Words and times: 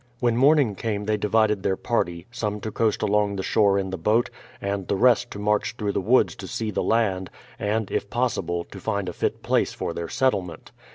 When 0.19 0.35
morning 0.35 0.73
came 0.73 1.05
they 1.05 1.15
divided 1.17 1.61
their 1.61 1.77
party, 1.77 2.25
some 2.31 2.59
to 2.61 2.71
coast 2.71 3.03
along 3.03 3.35
the 3.35 3.43
shore 3.43 3.77
in 3.77 3.91
the 3.91 3.99
boat, 3.99 4.31
and 4.59 4.87
the 4.87 4.95
rest 4.95 5.29
to 5.29 5.37
march 5.37 5.75
through 5.77 5.91
the 5.91 6.01
woods 6.01 6.35
to 6.37 6.47
see 6.47 6.71
the 6.71 6.81
land, 6.81 7.29
and, 7.59 7.91
if 7.91 8.09
possible, 8.09 8.63
to 8.63 8.79
find 8.79 9.07
a 9.09 9.13
fit 9.13 9.43
place 9.43 9.73
for 9.73 9.93
their 9.93 10.09
settlement. 10.09 10.71